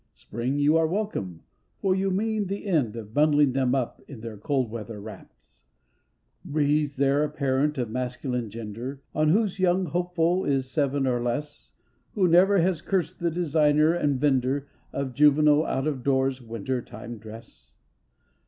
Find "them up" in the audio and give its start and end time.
3.53-4.01